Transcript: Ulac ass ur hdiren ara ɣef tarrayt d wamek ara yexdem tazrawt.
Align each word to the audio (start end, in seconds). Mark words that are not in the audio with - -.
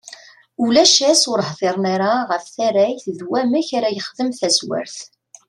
Ulac 0.65 0.95
ass 1.11 1.21
ur 1.31 1.39
hdiren 1.49 1.85
ara 1.93 2.11
ɣef 2.29 2.45
tarrayt 2.55 3.05
d 3.17 3.19
wamek 3.29 3.69
ara 3.77 3.95
yexdem 3.95 4.29
tazrawt. 4.39 4.97